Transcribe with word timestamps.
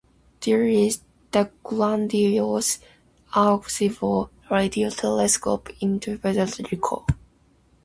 There 0.39 0.63
is 0.63 1.01
the 1.31 1.51
grandiose 1.63 2.79
Arecibo 3.35 4.31
radio 4.49 4.89
telescope 4.89 5.69
in 5.79 5.99
Puerto 5.99 6.47
Rico. 6.71 7.05